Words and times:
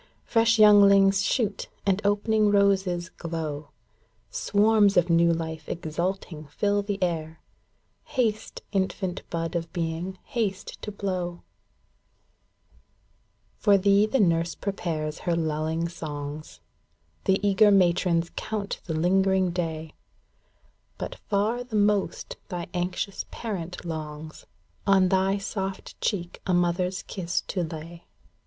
Fresh 0.23 0.57
younghngs 0.57 1.23
shoot, 1.23 1.69
and 1.85 2.01
opening 2.03 2.49
roses 2.49 3.09
glow! 3.09 3.69
Swarms 4.31 4.97
of 4.97 5.11
new 5.11 5.31
life 5.31 5.69
exulting 5.69 6.47
fill 6.47 6.81
the 6.81 6.97
air, 7.03 7.37
ŌĆö 7.37 8.09
Haste, 8.13 8.61
infant 8.71 9.21
bud 9.29 9.53
of 9.55 9.71
being, 9.73 10.17
haste 10.23 10.81
to 10.81 10.91
blow! 10.91 11.43
For 13.59 13.77
thee 13.77 14.07
the 14.07 14.19
nurse 14.19 14.55
prepares 14.55 15.19
her 15.19 15.33
luUing 15.33 15.87
songs. 15.91 16.61
The 17.25 17.39
eager 17.47 17.69
matrons 17.69 18.31
count 18.35 18.81
the 18.85 18.95
lingering 18.95 19.51
day; 19.51 19.93
But 20.97 21.13
far 21.29 21.63
the 21.63 21.75
most 21.75 22.37
thy 22.47 22.65
anxious 22.73 23.25
parent 23.29 23.85
longs 23.85 24.47
On 24.87 25.09
thy 25.09 25.37
soft 25.37 26.01
cheek 26.01 26.41
a 26.47 26.55
mother's 26.55 27.03
kiss 27.03 27.41
to 27.49 27.61
lay. 27.61 28.07